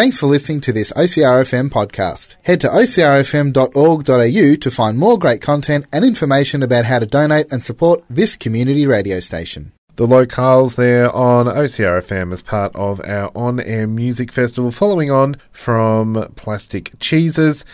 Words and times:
Thanks 0.00 0.16
for 0.16 0.28
listening 0.28 0.62
to 0.62 0.72
this 0.72 0.94
OCRFM 0.94 1.68
podcast. 1.68 2.36
Head 2.40 2.62
to 2.62 2.68
ocrfm.org.au 2.68 4.54
to 4.54 4.70
find 4.70 4.98
more 4.98 5.18
great 5.18 5.42
content 5.42 5.84
and 5.92 6.06
information 6.06 6.62
about 6.62 6.86
how 6.86 7.00
to 7.00 7.04
donate 7.04 7.52
and 7.52 7.62
support 7.62 8.02
this 8.08 8.34
community 8.34 8.86
radio 8.86 9.20
station. 9.20 9.72
The 9.96 10.06
locales 10.06 10.76
there 10.76 11.14
on 11.14 11.44
OCRFM 11.44 12.32
as 12.32 12.40
part 12.40 12.74
of 12.74 13.02
our 13.04 13.30
on 13.36 13.60
air 13.60 13.86
music 13.86 14.32
festival, 14.32 14.70
following 14.70 15.10
on 15.10 15.36
from 15.50 16.32
Plastic 16.34 16.92
Cheeses. 16.98 17.66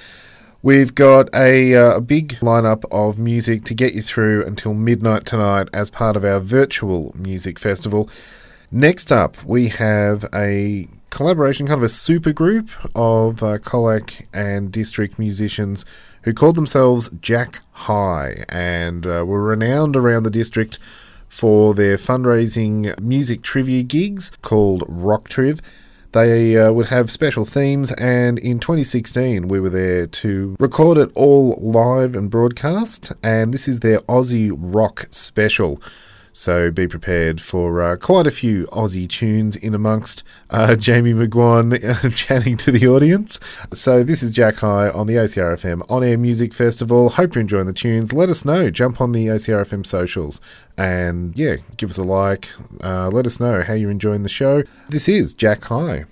We've 0.62 0.96
got 0.96 1.32
a, 1.32 1.76
uh, 1.76 1.98
a 1.98 2.00
big 2.00 2.40
lineup 2.40 2.82
of 2.90 3.20
music 3.20 3.62
to 3.66 3.74
get 3.74 3.94
you 3.94 4.02
through 4.02 4.44
until 4.44 4.74
midnight 4.74 5.26
tonight 5.26 5.68
as 5.72 5.90
part 5.90 6.16
of 6.16 6.24
our 6.24 6.40
virtual 6.40 7.14
music 7.16 7.60
festival. 7.60 8.10
Next 8.72 9.12
up, 9.12 9.44
we 9.44 9.68
have 9.68 10.24
a 10.34 10.88
collaboration, 11.10 11.66
kind 11.66 11.78
of 11.78 11.84
a 11.84 11.88
super 11.88 12.32
group 12.32 12.70
of 12.94 13.42
uh, 13.42 13.58
Colac 13.58 14.26
and 14.32 14.70
district 14.70 15.18
musicians 15.18 15.84
who 16.22 16.34
called 16.34 16.56
themselves 16.56 17.08
Jack 17.20 17.60
High 17.72 18.44
and 18.48 19.06
uh, 19.06 19.24
were 19.24 19.42
renowned 19.42 19.96
around 19.96 20.24
the 20.24 20.30
district 20.30 20.78
for 21.28 21.74
their 21.74 21.96
fundraising 21.96 22.98
music 23.00 23.42
trivia 23.42 23.82
gigs 23.82 24.32
called 24.42 24.84
Rock 24.88 25.28
Triv. 25.28 25.60
They 26.12 26.56
uh, 26.56 26.72
would 26.72 26.86
have 26.86 27.10
special 27.10 27.44
themes, 27.44 27.92
and 27.92 28.38
in 28.38 28.58
2016, 28.58 29.48
we 29.48 29.60
were 29.60 29.68
there 29.68 30.06
to 30.06 30.56
record 30.58 30.96
it 30.96 31.10
all 31.14 31.58
live 31.60 32.14
and 32.14 32.30
broadcast. 32.30 33.12
And 33.22 33.52
this 33.52 33.68
is 33.68 33.80
their 33.80 34.00
Aussie 34.00 34.50
Rock 34.56 35.08
special. 35.10 35.80
So 36.36 36.70
be 36.70 36.86
prepared 36.86 37.40
for 37.40 37.80
uh, 37.80 37.96
quite 37.96 38.26
a 38.26 38.30
few 38.30 38.66
Aussie 38.66 39.08
tunes 39.08 39.56
in 39.56 39.74
amongst 39.74 40.22
uh, 40.50 40.74
Jamie 40.74 41.14
McGuan 41.14 42.14
chatting 42.14 42.58
to 42.58 42.70
the 42.70 42.86
audience. 42.86 43.40
So 43.72 44.04
this 44.04 44.22
is 44.22 44.32
Jack 44.32 44.56
High 44.56 44.90
on 44.90 45.06
the 45.06 45.14
OCRFM 45.14 45.90
On 45.90 46.04
Air 46.04 46.18
Music 46.18 46.52
Festival. 46.52 47.08
Hope 47.08 47.34
you're 47.34 47.40
enjoying 47.40 47.64
the 47.64 47.72
tunes. 47.72 48.12
Let 48.12 48.28
us 48.28 48.44
know. 48.44 48.68
Jump 48.68 49.00
on 49.00 49.12
the 49.12 49.28
OCRFM 49.28 49.86
socials 49.86 50.42
and 50.76 51.34
yeah, 51.38 51.56
give 51.78 51.88
us 51.88 51.96
a 51.96 52.02
like. 52.02 52.50
Uh, 52.84 53.08
let 53.08 53.26
us 53.26 53.40
know 53.40 53.62
how 53.62 53.72
you're 53.72 53.90
enjoying 53.90 54.22
the 54.22 54.28
show. 54.28 54.62
This 54.90 55.08
is 55.08 55.32
Jack 55.32 55.64
High. 55.64 56.04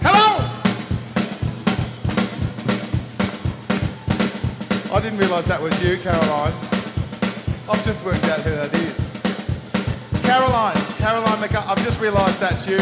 Hello! 0.00 0.46
I 4.96 5.00
didn't 5.02 5.18
realise 5.18 5.48
that 5.48 5.60
was 5.60 5.82
you, 5.82 5.96
Caroline. 5.96 6.73
I've 7.68 7.82
just 7.84 8.04
worked 8.04 8.24
out 8.24 8.40
who 8.40 8.50
that 8.50 8.72
is. 8.74 9.10
Caroline, 10.22 10.76
Caroline 10.98 11.38
McCart- 11.38 11.66
I've 11.68 11.82
just 11.84 12.00
realised 12.00 12.38
that's 12.40 12.66
you. 12.66 12.78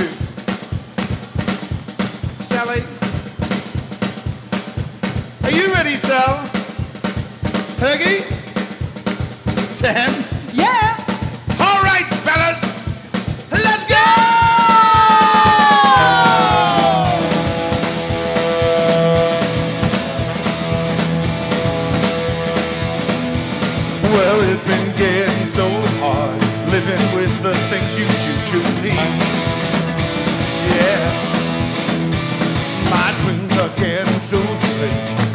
Sally. 2.43 2.83
Are 5.45 5.51
you 5.51 5.73
ready, 5.73 5.97
Sal? 5.97 6.47
Hergy? 7.79 8.25
Dan? 9.81 10.22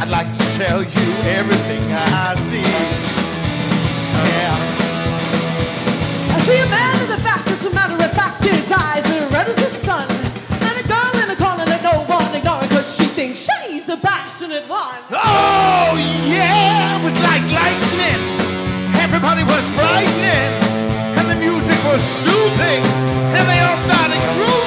I'd 0.07 0.23
like 0.23 0.31
to 0.31 0.43
tell 0.55 0.81
you 0.83 1.07
everything 1.27 1.83
I 1.91 2.33
see. 2.47 2.63
Yeah. 4.23 4.55
I 6.31 6.39
see 6.47 6.59
a 6.63 6.65
man 6.71 6.95
in 7.03 7.09
the 7.11 7.19
back, 7.27 7.45
as 7.45 7.65
a 7.65 7.69
matter 7.71 7.95
of 7.95 8.11
fact, 8.15 8.41
his 8.41 8.71
eyes 8.71 9.03
are 9.03 9.27
red 9.27 9.49
as 9.49 9.57
the 9.57 9.67
sun. 9.67 10.07
And 10.63 10.79
a 10.79 10.87
girl 10.87 11.11
in 11.19 11.27
the 11.27 11.35
corner 11.35 11.65
that 11.65 11.83
no 11.83 12.07
one 12.07 12.33
ignoring, 12.33 12.69
cause 12.69 12.95
she 12.95 13.03
thinks 13.03 13.43
she's 13.43 13.89
a 13.89 13.97
passionate 13.97 14.63
one. 14.69 15.03
Oh 15.11 15.91
yeah, 16.23 16.95
it 16.95 17.03
was 17.03 17.11
like 17.27 17.43
lightning. 17.51 18.23
Everybody 19.03 19.43
was 19.43 19.59
frightening, 19.75 20.55
and 21.19 21.27
the 21.27 21.35
music 21.35 21.83
was 21.83 21.99
soothing, 22.23 22.79
and 23.35 23.43
they 23.43 23.59
all 23.59 23.75
started 23.83 24.23
grooving. 24.39 24.66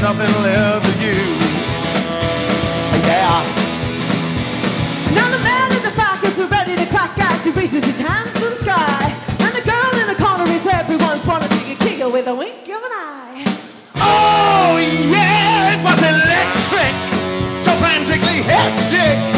nothing 0.00 0.32
left 0.42 0.86
of 0.86 1.02
you. 1.02 1.18
Yeah. 3.06 3.42
Now 5.14 5.30
the 5.30 5.42
man 5.42 5.72
in 5.72 5.82
the 5.82 5.94
back 5.96 6.22
is 6.22 6.38
ready 6.50 6.76
to 6.76 6.86
crack 6.86 7.18
as 7.18 7.44
he 7.44 7.50
raises 7.50 7.84
his 7.84 7.98
hands 7.98 8.32
to 8.34 8.50
the 8.50 8.56
sky. 8.56 9.12
And 9.40 9.54
the 9.54 9.62
girl 9.62 9.92
in 10.00 10.06
the 10.06 10.14
corner 10.14 10.44
is 10.44 10.66
everyone's 10.66 11.24
kick 11.80 11.98
her 12.00 12.08
with 12.08 12.26
a 12.28 12.34
wink 12.34 12.62
of 12.68 12.82
an 12.82 12.92
eye. 12.92 13.44
Oh 13.96 14.76
yeah, 14.78 15.74
it 15.74 15.80
was 15.82 15.98
electric, 15.98 16.94
so 17.64 17.74
frantically 17.82 18.42
hectic, 18.42 19.37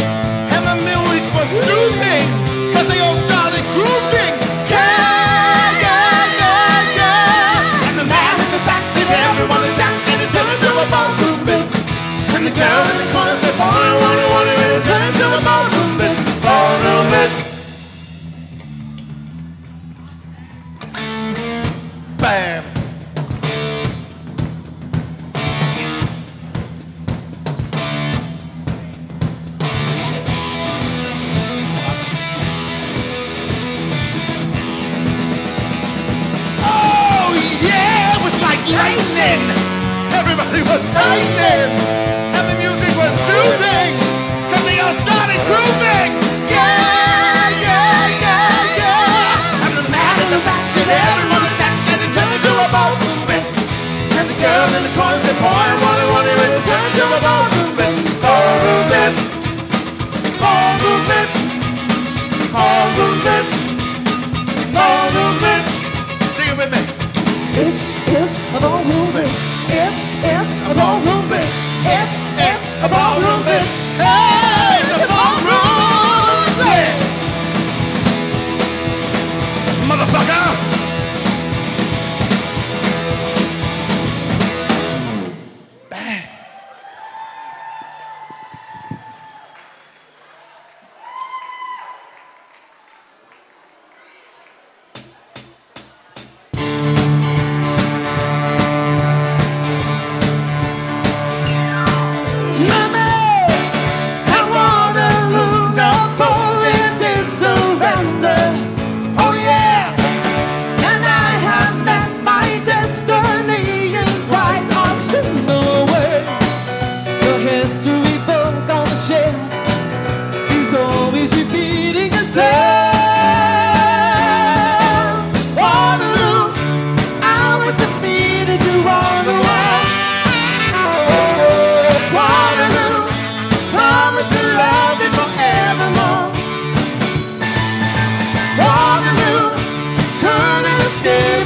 It's, 68.12 68.48
a 68.50 68.60
ballroom 68.60 69.12
blitz. 69.12 69.40
It's, 69.68 70.10
it's 70.24 70.60
a 70.60 70.74
ballroom 70.74 71.28
blitz. 71.28 71.54
It's, 71.86 72.16
it's 72.36 72.64
a 72.82 72.88
ballroom 72.88 73.42
blitz. 73.44 73.79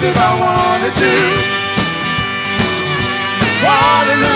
If 0.06 0.19
I 0.19 0.39
wanted 0.39 0.95
to, 0.97 1.12
Waterloo. 3.65 4.33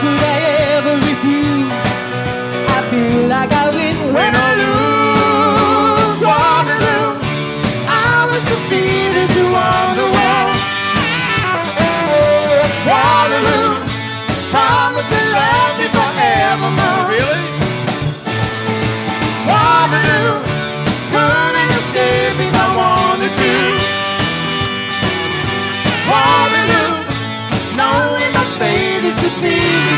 could 0.00 0.22
I 0.34 0.38
ever 0.76 0.94
refuse? 1.08 1.72
I 2.76 2.80
feel 2.90 3.28
like 3.28 3.52
I 3.52 3.70
win 3.74 3.96
when 4.14 4.34
when 4.34 4.54
lose. 4.58 4.75
me. 29.42 29.95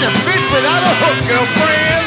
catch 0.00 0.14
a 0.14 0.20
fish 0.20 0.48
without 0.50 0.82
a 0.82 0.92
hook, 1.00 1.28
girlfriend. 1.28 1.99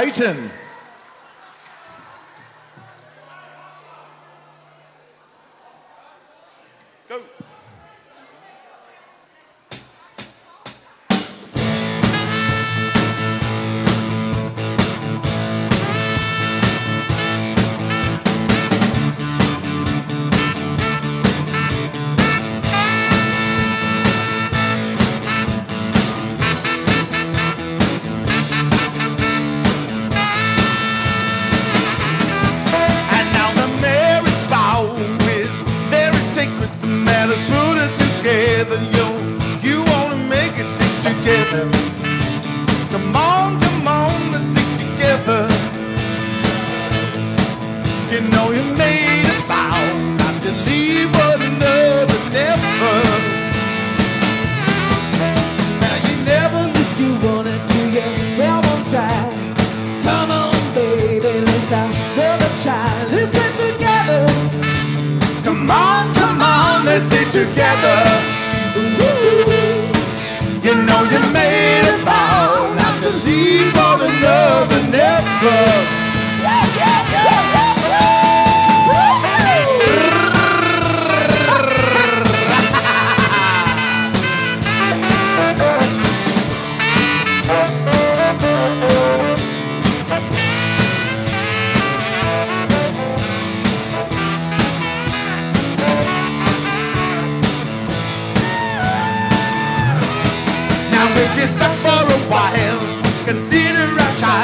Satan. 0.00 0.49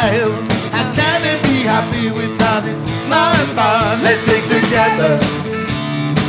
How 0.06 0.86
can 0.94 1.18
we 1.24 1.32
be 1.48 1.62
happy 1.62 2.12
without 2.12 2.64
its 2.64 2.84
mind 3.08 3.56
bond. 3.56 4.04
Let's 4.04 4.22
stick 4.22 4.44
together. 4.44 5.18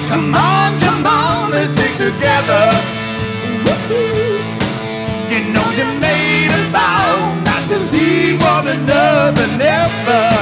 Come 0.10 0.34
on, 0.34 0.80
come 0.80 1.06
on, 1.06 1.52
let's 1.52 1.72
stick 1.74 1.96
together. 1.96 2.64
You 5.30 5.40
know 5.54 5.68
you 5.78 5.86
made 6.00 6.50
a 6.50 6.64
vow 6.72 7.36
not 7.46 7.68
to 7.70 7.78
leave 7.94 8.42
one 8.42 8.68
another 8.68 9.48
never. 9.58 10.37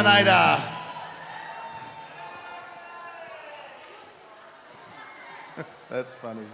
Terminator. 0.00 0.62
That's 5.90 6.14
funny. 6.14 6.46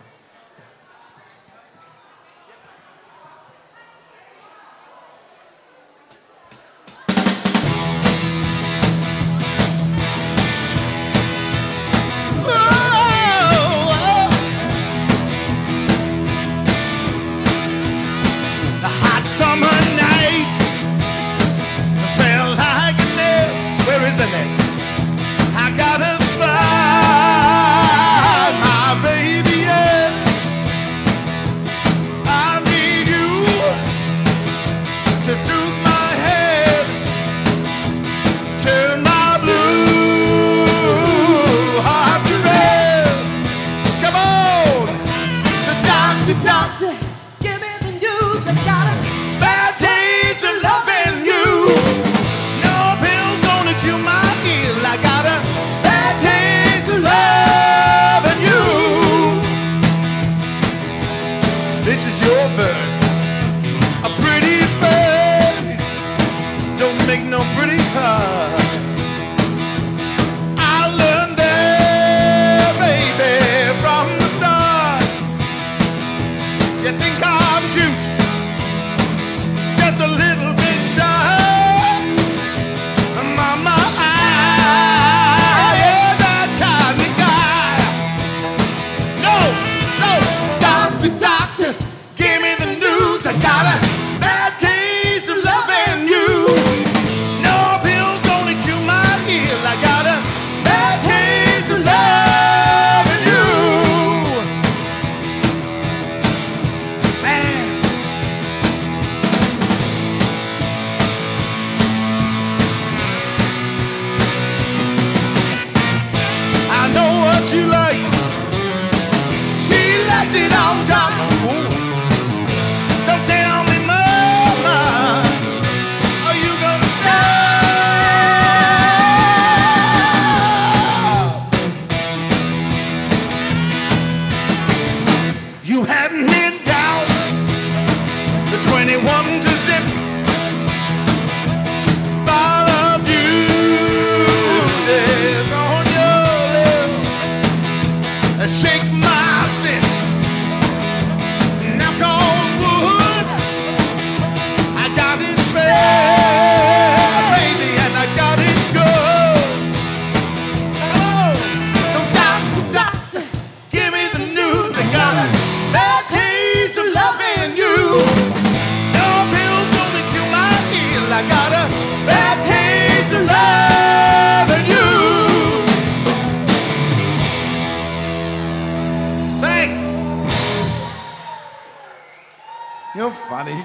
You're 182.97 183.11
funny. 183.11 183.63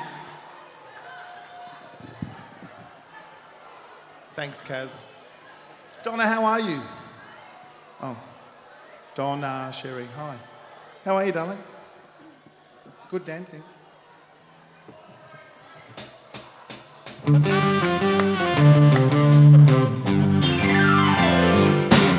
Thanks, 4.36 4.62
Kaz. 4.62 5.06
Donna, 6.04 6.28
how 6.28 6.44
are 6.44 6.60
you? 6.60 6.82
Oh, 8.02 8.18
Donna, 9.16 9.72
Sherry, 9.72 10.06
hi. 10.18 10.36
How 11.06 11.16
are 11.16 11.26
you, 11.26 11.32
darling? 11.32 11.60
Good 13.10 13.24
dancing. 13.24 13.64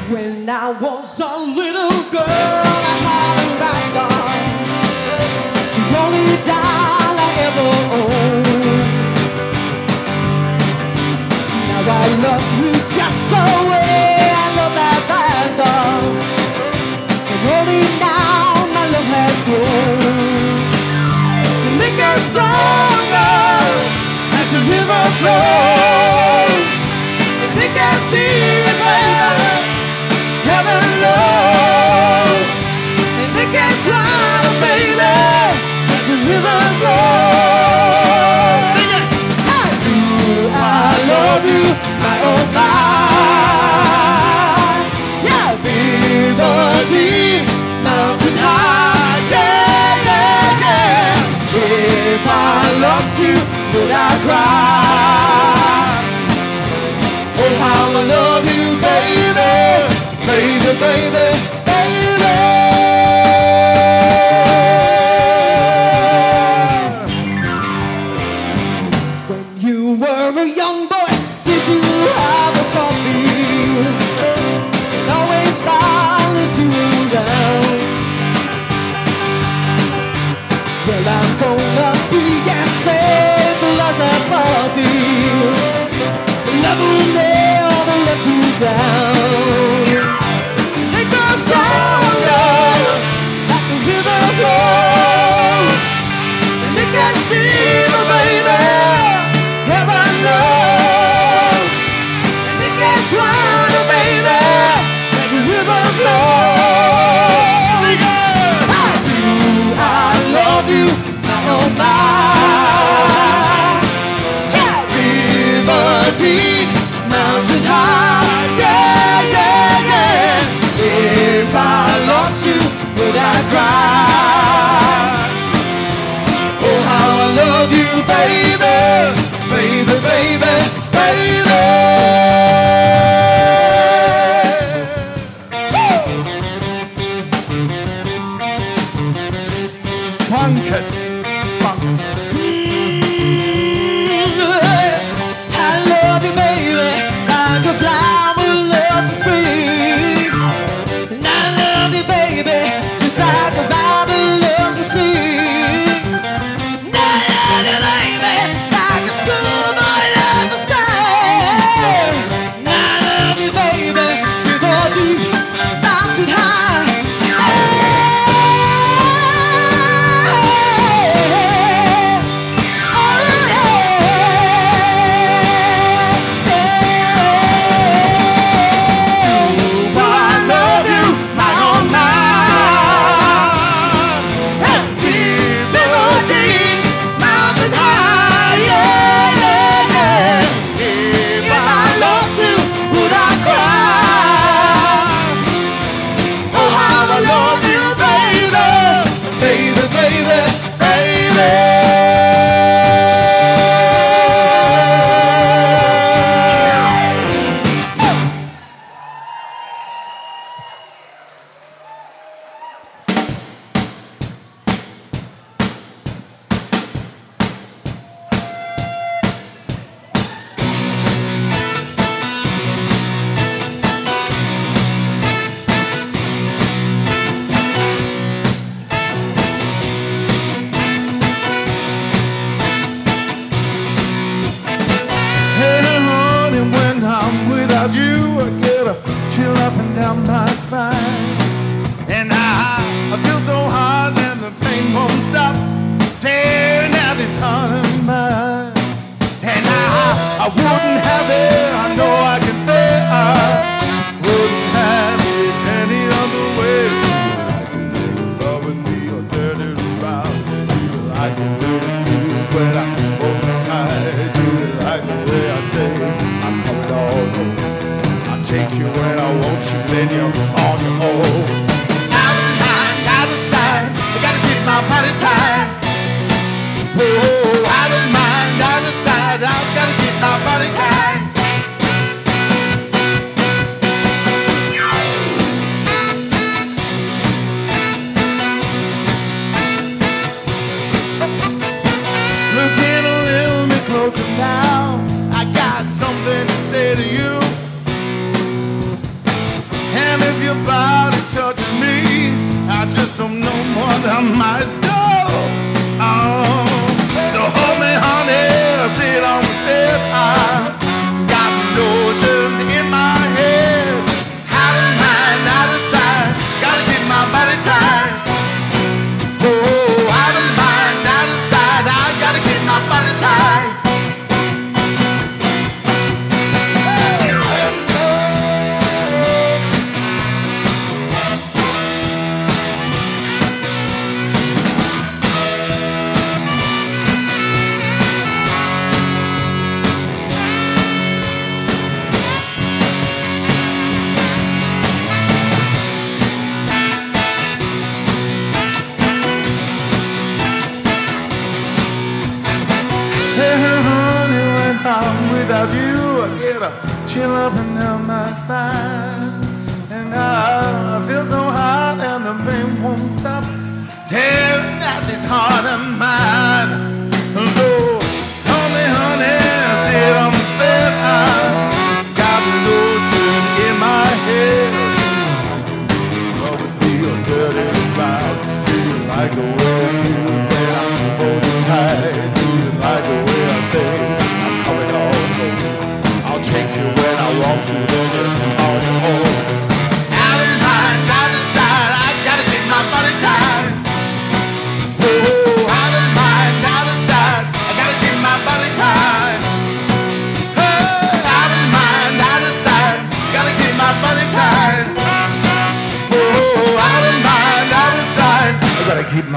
When 0.08 0.48
I 0.48 0.70
was 0.80 1.20
a 1.20 1.36
little 1.36 1.91
love 12.22 12.40
you 12.60 12.72
just 12.94 13.30
so 13.30 13.61
cry. 54.24 56.02
Oh, 57.42 57.54
how 57.64 57.84
I 57.90 58.04
love 58.14 58.44
you, 58.56 58.68
baby, 58.88 59.50
baby, 60.26 60.72
baby. 60.78 61.51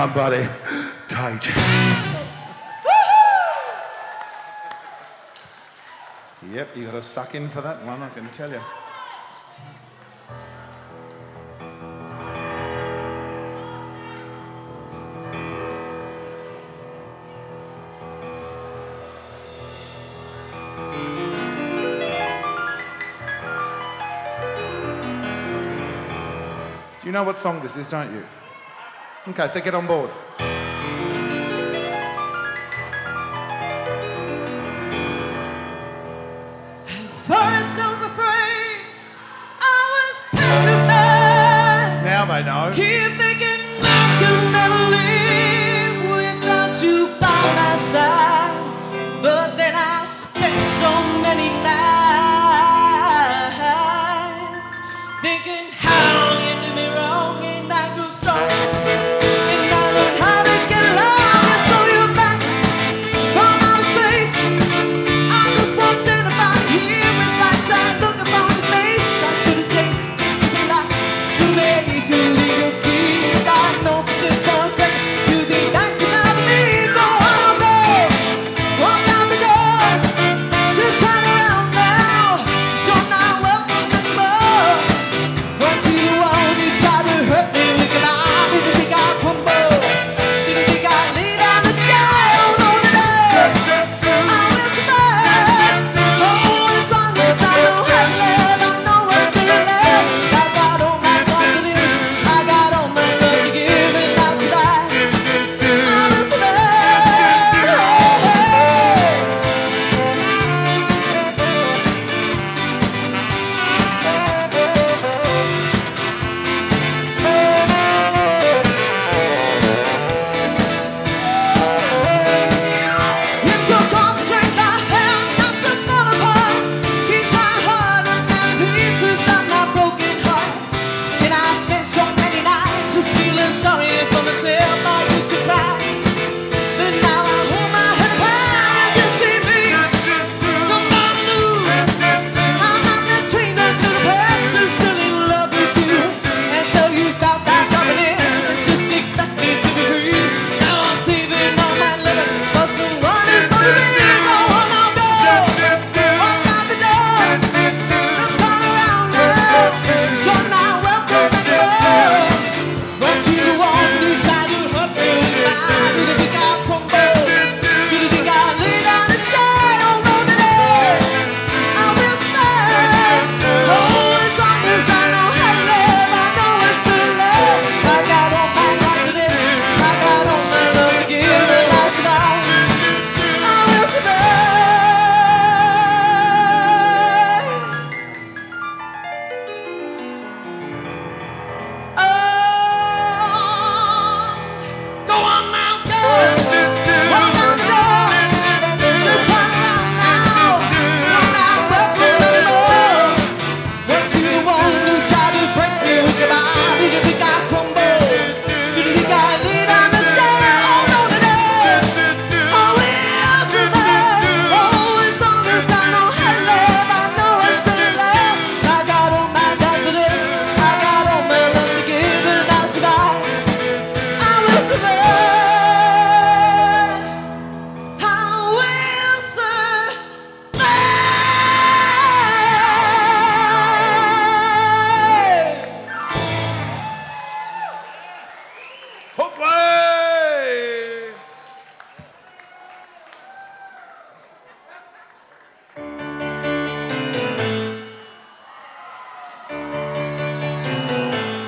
my 0.08 0.14
body 0.14 0.48
tight. 1.08 1.48
yep, 6.52 6.68
you 6.76 6.86
gotta 6.86 7.02
suck 7.02 7.34
in 7.34 7.50
for 7.50 7.62
that 7.62 7.84
one, 7.84 8.04
I 8.04 8.10
can 8.10 8.30
tell 8.30 8.52
you. 8.52 8.62
You 27.04 27.12
know 27.12 27.24
what 27.24 27.40
song 27.40 27.60
this 27.62 27.76
is, 27.78 27.90
don't 27.90 28.14
you? 28.14 28.24
Okay, 29.28 29.48
so 29.48 29.60
get 29.60 29.74
on 29.74 29.88
board. 29.88 30.12
First 37.26 37.76
I 37.76 37.88
was 37.90 38.04
afraid, 38.06 38.86
I 39.60 39.78
was 39.96 40.16
petrified. 40.30 42.06
Now 42.06 42.26
they 42.26 42.44
know. 42.44 42.72
Keep 42.76 43.18
thinking 43.20 43.62
I 43.82 44.06
could 44.22 44.44
never 44.54 44.82
live 44.94 45.98
without 46.16 46.84
you 46.84 47.08
by 47.20 47.42
my 47.58 47.76
side. 47.80 48.25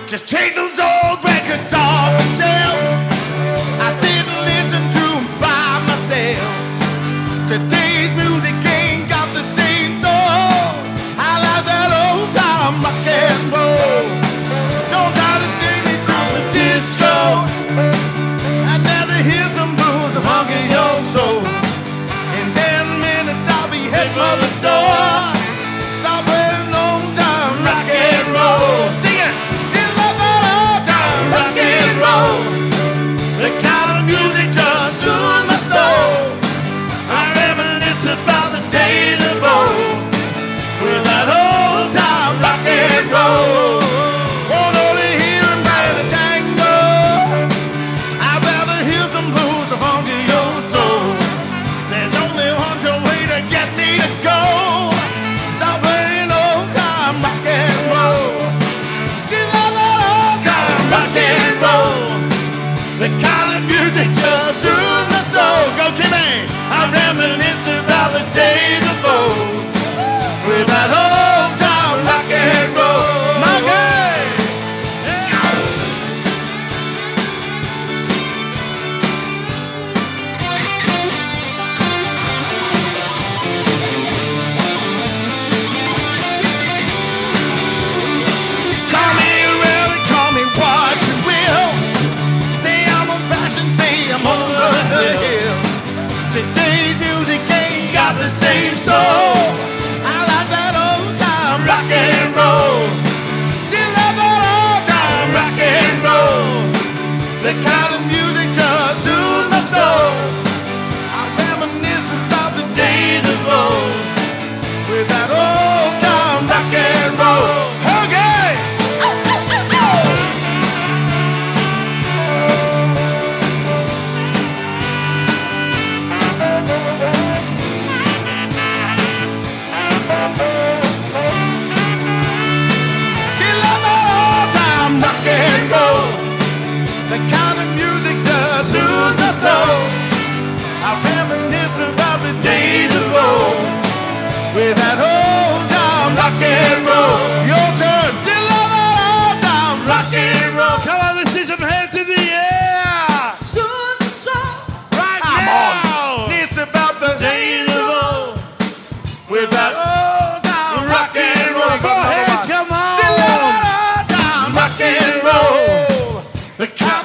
Just 0.08 0.30
take 0.30 0.56
those 0.56 0.80
old 0.80 1.22
records 1.22 1.74
off 1.74 2.16
the 2.18 2.24
shelf. 2.40 2.80
I 3.78 3.92
sit 4.00 4.24
and 4.24 4.42
listen 4.48 4.84
to 4.96 5.06
them 5.20 5.26
by 5.44 5.84
myself. 5.84 6.54
Today 7.46 7.97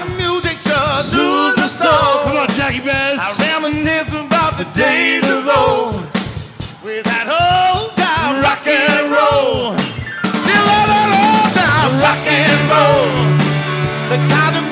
the 0.04 0.16
music 0.16 0.58
just 0.62 1.12
soothes 1.12 1.56
the 1.56 1.68
soul. 1.68 2.24
Come 2.24 2.36
on, 2.36 2.48
Jackie 2.50 2.80
Bass. 2.80 3.20
I 3.20 3.30
reminisce 3.38 4.12
about 4.12 4.58
the 4.58 4.64
days 4.74 5.22
of 5.28 5.46
old. 5.46 5.94
With 6.82 7.04
that 7.06 7.26
old 7.30 7.94
time 7.94 8.42
rock 8.42 8.66
and 8.66 9.12
roll. 9.14 9.78
Still 10.42 10.66
that 10.90 11.10
old 11.22 11.50
time 11.54 11.92
rock 12.02 12.24
and 12.26 12.58
roll. 12.72 13.06
The 14.10 14.18
kind 14.34 14.54
of 14.58 14.71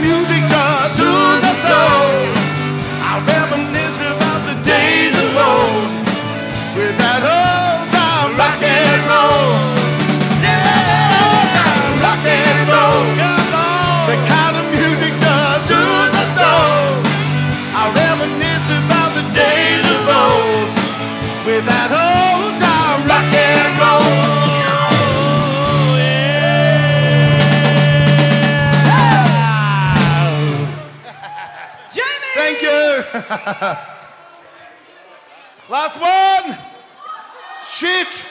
Last 35.69 36.01
one. 36.01 36.59
Shit. 37.65 38.25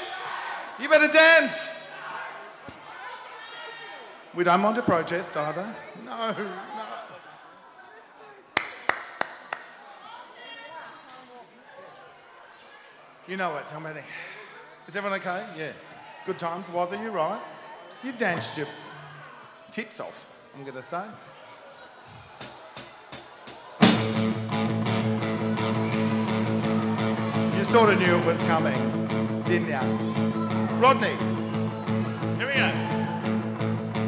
You 0.77 0.89
better 0.89 1.07
dance. 1.07 1.69
We 4.35 4.43
don't 4.43 4.61
want 4.61 4.75
to 4.75 4.81
protest 4.81 5.37
either. 5.37 5.73
No, 6.03 6.31
no. 6.31 6.35
You 13.25 13.37
know 13.37 13.51
what, 13.51 13.67
tell 13.67 13.79
me. 13.79 13.91
Is 14.87 14.97
everyone 14.97 15.17
okay? 15.19 15.45
Yeah. 15.57 15.71
Good 16.25 16.39
times. 16.39 16.69
Was 16.69 16.91
are 16.91 17.01
you 17.01 17.11
right? 17.11 17.39
You've 18.03 18.17
danced 18.17 18.57
your 18.57 18.67
tits 19.71 20.01
off, 20.01 20.25
I'm 20.55 20.63
going 20.63 20.75
to 20.75 20.83
say. 20.83 21.05
Sort 27.69 27.91
of 27.91 27.99
knew 27.99 28.15
it 28.17 28.25
was 28.25 28.41
coming, 28.43 29.43
didn't 29.45 29.67
you? 29.67 29.77
Rodney, 30.79 31.15
Here 32.37 32.47
we 32.47 32.53
go. 32.55 32.69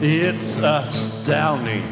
It's 0.02 0.58
astounding. 0.58 1.84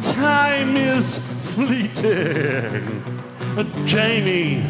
Time 0.00 0.76
is 0.78 1.18
fleeting. 1.54 3.22
Jamie 3.84 4.62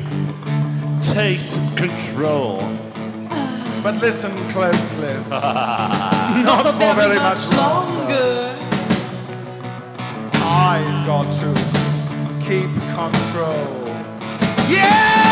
takes 1.01 1.55
control. 1.77 2.59
but 3.85 3.95
listen 4.01 4.33
closely. 4.49 5.15
Not 5.31 6.67
for 6.75 6.95
very 6.95 7.19
much 7.21 7.49
longer. 7.57 8.57
I've 10.43 11.07
got 11.07 11.31
to 11.41 11.55
keep 12.45 12.71
control. 12.99 13.87
Yeah, 14.69 15.30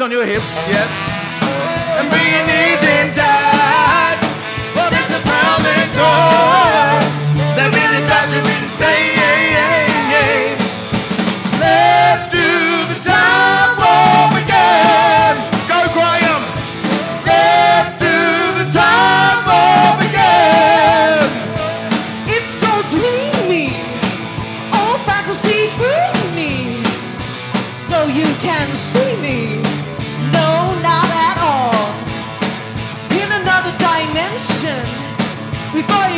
hands 0.00 0.02
on 0.02 0.10
your 0.10 0.24
hips, 0.24 0.66
yes. 0.66 0.90
And 1.98 2.08
bring 2.08 2.24
your 2.24 2.46
knees 2.46 2.82
in 2.82 3.12
tight. 3.12 4.18
But 4.74 4.92
it's 4.92 5.12
a 5.12 5.20
pounding 5.28 5.88
chorus 5.96 7.10
that 7.56 7.68
really 7.74 8.02
drives 8.06 8.32
you 8.32 8.40
insane. 8.40 9.18
Let's 11.60 12.32
do 12.32 12.94
the 12.94 13.00
time 13.04 13.40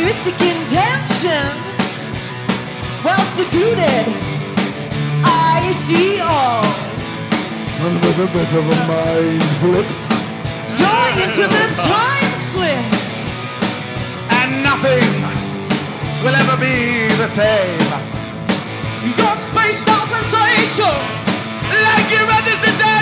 with 0.03 0.15
voyeuristic 0.15 0.39
intention, 0.41 1.45
well 3.03 3.25
secluded. 3.35 4.05
I 5.25 5.71
see 5.71 6.19
all. 6.19 6.63
And 7.85 7.95
with 8.03 8.19
a 8.19 8.27
bit 8.31 8.53
of 8.53 8.65
a 8.65 8.87
mind 8.87 9.43
flip, 9.59 9.87
you're 10.79 11.09
into 11.23 11.47
the 11.47 11.65
time 11.81 12.33
slip. 12.51 12.85
And 14.39 14.63
nothing 14.63 15.09
will 16.23 16.35
ever 16.35 16.57
be 16.57 17.07
the 17.17 17.27
same. 17.27 17.79
Your 19.17 19.35
spaced 19.35 19.87
out 19.87 20.07
sensation. 20.07 20.95
Like 21.85 22.11
you're 22.11 22.31
at 22.31 22.43
this 22.45 22.92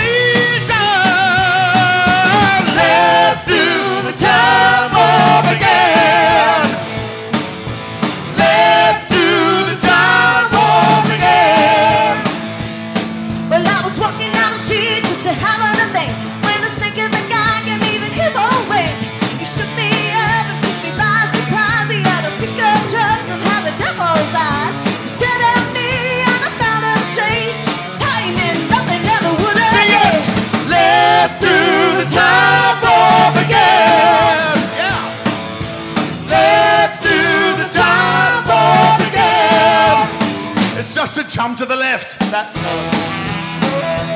Jump 41.42 41.58
to 41.58 41.66
the 41.66 41.74
left. 41.74 42.20
That. 42.30 42.54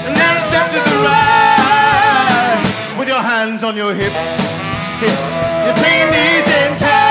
And 0.07 0.14
then 0.14 0.35
step 0.47 0.70
to 0.70 0.79
the 0.79 0.97
right. 1.03 2.62
With 2.97 3.09
your 3.09 3.18
hands 3.20 3.64
on 3.64 3.74
your 3.74 3.93
hips. 3.93 4.14
Hips. 5.03 5.24
Your 5.66 5.74
knees 6.12 6.47
in 6.55 6.79
tight. 6.79 7.05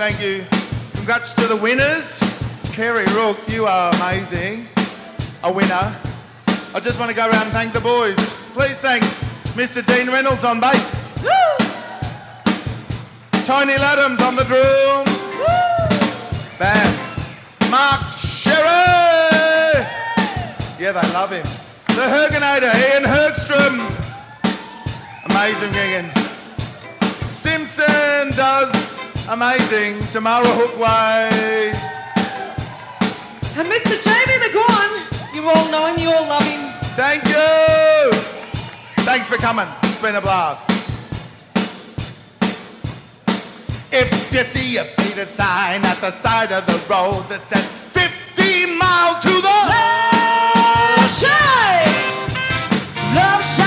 Thank 0.00 0.22
you. 0.22 0.46
Congrats 0.94 1.34
to 1.34 1.46
the 1.46 1.56
winners. 1.56 2.20
Kerry 2.72 3.04
Rook, 3.12 3.36
you 3.48 3.66
are 3.66 3.94
amazing. 3.96 4.66
A 5.44 5.52
winner. 5.52 5.94
I 6.74 6.80
just 6.80 6.98
want 6.98 7.10
to 7.10 7.14
go 7.14 7.28
around 7.28 7.42
and 7.42 7.52
thank 7.52 7.74
the 7.74 7.82
boys. 7.82 8.16
Please 8.54 8.78
thank 8.78 9.04
Mr. 9.52 9.84
Dean 9.84 10.10
Reynolds 10.10 10.42
on 10.42 10.58
bass. 10.58 11.12
Tony 13.44 13.74
Laddams 13.74 14.22
on 14.26 14.36
the 14.36 14.44
drums. 14.44 15.44
Bam. 16.58 17.70
Mark 17.70 18.16
Sherry. 18.16 19.84
Yeah, 20.80 20.92
they 20.92 21.12
love 21.12 21.30
him. 21.30 21.44
The 21.88 22.08
Hergenator, 22.08 22.72
Ian 22.88 23.04
Hergstrom. 23.04 23.76
Amazing 25.28 25.72
gigging. 25.72 26.10
Simpson 27.04 28.30
does 28.34 28.89
amazing 29.30 30.00
Tamara 30.08 30.44
Hookway. 30.44 31.72
And 33.56 33.68
Mr. 33.68 33.96
Jamie 34.02 34.38
McGowan, 34.42 35.34
you 35.34 35.48
all 35.48 35.70
know 35.70 35.86
him, 35.86 35.98
you 35.98 36.10
all 36.10 36.26
love 36.26 36.42
him. 36.42 36.72
Thank 36.96 37.24
you. 37.28 38.12
Thanks 39.04 39.28
for 39.28 39.36
coming. 39.36 39.68
It's 39.84 40.02
been 40.02 40.16
a 40.16 40.20
blast. 40.20 40.68
If 43.92 44.32
you 44.32 44.42
see 44.44 44.76
a 44.78 44.84
faded 44.84 45.30
sign 45.30 45.84
at 45.84 45.98
the 46.00 46.10
side 46.10 46.52
of 46.52 46.66
the 46.66 46.78
road 46.92 47.22
that 47.28 47.42
says 47.44 47.64
50 47.90 48.66
miles 48.76 49.18
to 49.22 49.28
the 49.28 49.58
left, 49.70 51.22
love, 53.14 53.44
love 53.48 53.59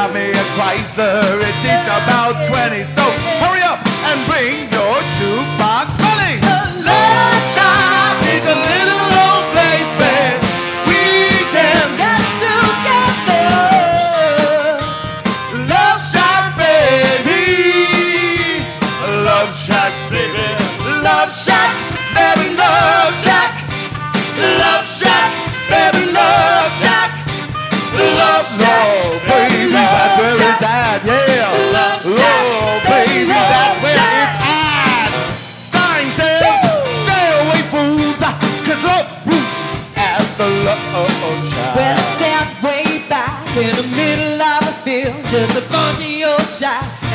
about 0.00 0.14
me 0.14 0.30
a 0.30 0.44
Chrysler, 0.56 1.20
the 1.20 1.36
Redeemed 1.36 1.84
about 1.84 2.40
20. 2.48 2.84
So 2.84 3.04
hurry 3.44 3.60
up 3.60 3.84
and 4.08 4.24
bring 4.24 4.64
your 4.72 4.96
jukebox 5.12 6.00
money. 6.00 6.40
The 6.40 6.88
Lord 6.88 7.42
child 7.52 8.16
is 8.32 8.44
a 8.48 8.79
in 43.60 43.76
the 43.76 43.88
middle 43.94 44.40
of 44.40 44.62
a 44.62 44.72
field, 44.84 45.22
just 45.26 45.58
a 45.58 45.60
funky 45.60 46.24
old 46.24 46.48
shot. 46.48 47.09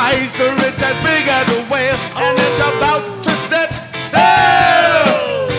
rise, 0.00 0.32
the 0.32 0.48
rich 0.64 0.80
and 0.80 0.98
big 1.04 1.28
as 1.28 1.46
a 1.52 1.60
whale, 1.68 2.00
and 2.16 2.34
it's 2.40 2.60
about 2.72 3.04
to 3.22 3.32
set 3.48 3.70
sail. 4.08 5.04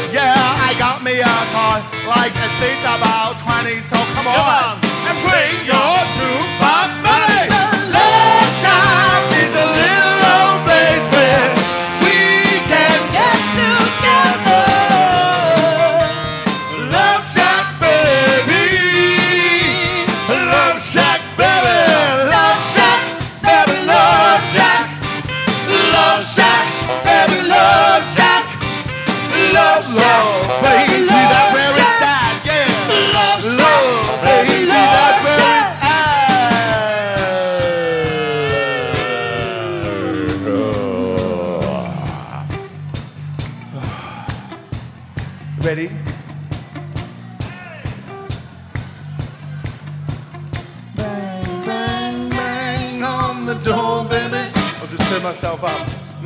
Yeah, 0.10 0.34
I 0.68 0.74
got 0.82 1.04
me 1.06 1.22
a 1.22 1.38
car, 1.54 1.78
like 2.10 2.34
it 2.46 2.52
seats 2.58 2.86
about 2.96 3.38
20, 3.38 3.82
so 3.86 3.98
come, 4.18 4.26
come 4.26 4.28
on, 4.28 4.82
on, 4.82 4.82
and 5.08 5.18
bring 5.26 5.54
your 5.70 5.98
two 6.18 6.61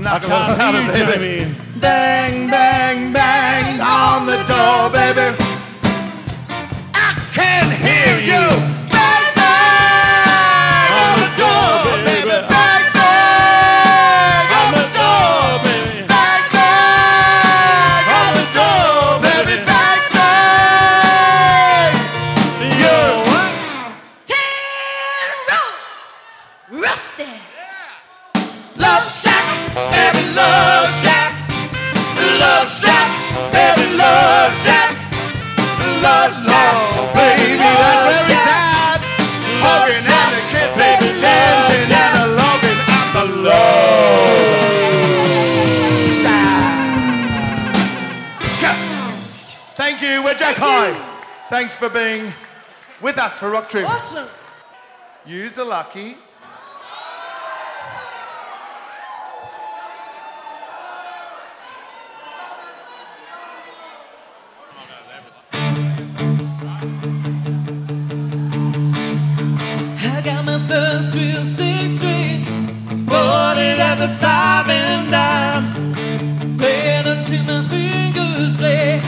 knock 0.06 0.30
on 0.30 0.52
the 0.52 0.94
door, 0.94 1.18
baby. 1.18 1.52
Bang, 1.80 2.48
bang, 2.48 3.12
bang 3.12 3.82
on 3.82 4.28
the 4.28 4.38
door, 4.44 4.90
baby. 4.92 5.45
drop 53.70 53.70
trip. 53.70 53.90
Awesome. 53.90 54.28
Lucky. 55.68 56.18
I 69.98 70.22
got 70.24 70.46
my 70.46 70.68
first 70.68 71.16
real 71.16 71.44
six 71.44 71.94
string, 71.96 73.06
bought 73.06 73.58
it 73.58 73.80
at 73.80 73.96
the 73.96 74.10
five 74.20 74.70
and 74.70 75.12
dime. 75.12 76.58
Played 76.58 77.08
until 77.08 77.44
my 77.46 77.68
fingers 77.70 78.56
play. 78.56 79.02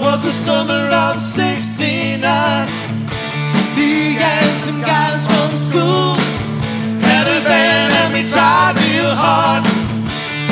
Was 0.00 0.22
the 0.24 0.32
summer 0.32 0.88
of 0.90 1.20
'69 1.20 2.67
and 4.20 4.56
some 4.56 4.80
guys 4.80 5.26
from 5.26 5.58
school 5.58 6.14
had 7.02 7.26
a 7.26 7.42
band 7.44 7.92
and 8.00 8.14
we 8.14 8.22
tried 8.30 8.74
real 8.78 9.14
hard. 9.14 9.64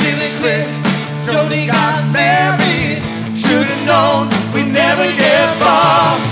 Jimmy 0.00 0.30
quit, 0.40 0.68
Jody 1.26 1.66
got 1.66 2.02
married. 2.12 3.02
Should've 3.36 3.84
known 3.84 4.28
we'd 4.52 4.72
never 4.72 5.06
get 5.16 5.62
far. 5.62 6.25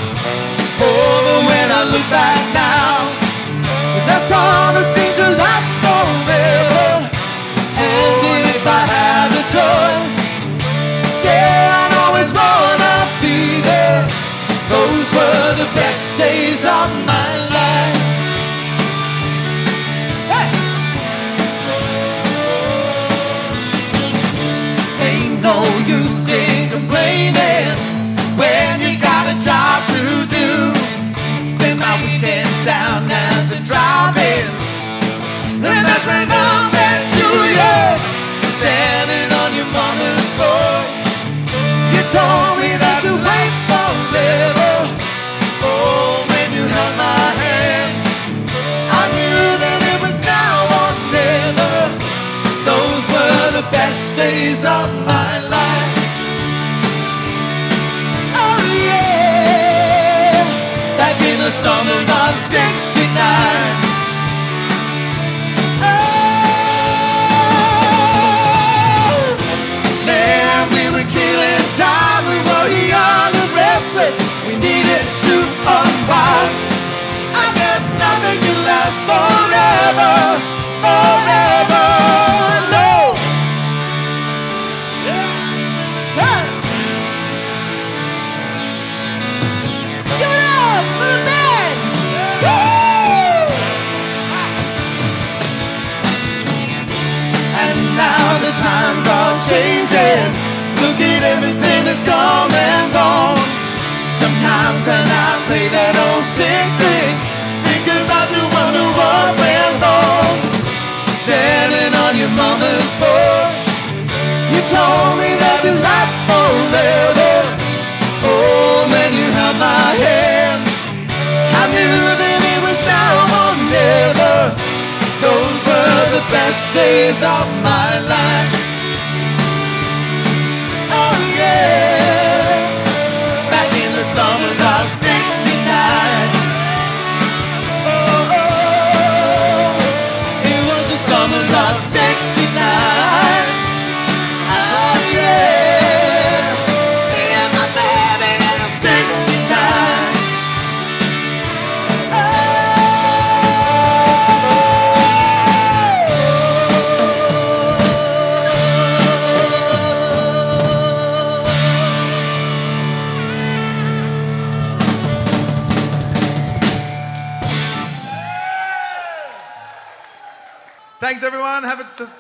stays 126.55 127.23
of 127.23 127.47
my 127.63 127.99
life. 128.09 128.54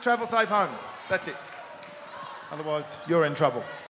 travel 0.04 0.26
safe 0.26 0.50
home. 0.50 0.68
That's 1.08 1.28
it. 1.28 1.36
Otherwise, 2.52 2.98
you're 3.08 3.24
in 3.24 3.34
trouble. 3.34 3.64